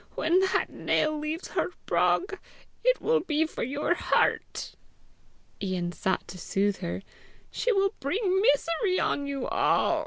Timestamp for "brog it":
1.85-2.99